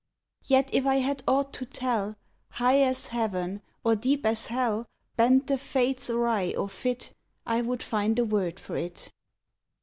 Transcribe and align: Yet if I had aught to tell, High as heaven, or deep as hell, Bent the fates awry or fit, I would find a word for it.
Yet 0.45 0.73
if 0.73 0.87
I 0.87 0.95
had 0.95 1.21
aught 1.27 1.53
to 1.53 1.63
tell, 1.67 2.15
High 2.49 2.79
as 2.81 3.05
heaven, 3.05 3.61
or 3.83 3.95
deep 3.95 4.25
as 4.25 4.47
hell, 4.47 4.87
Bent 5.15 5.45
the 5.45 5.59
fates 5.59 6.09
awry 6.09 6.55
or 6.57 6.69
fit, 6.69 7.11
I 7.45 7.61
would 7.61 7.83
find 7.83 8.17
a 8.17 8.25
word 8.25 8.59
for 8.59 8.75
it. 8.75 9.11